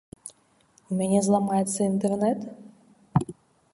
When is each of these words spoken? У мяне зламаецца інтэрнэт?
У 0.93 0.97
мяне 1.01 1.19
зламаецца 1.27 1.77
інтэрнэт? 1.91 2.39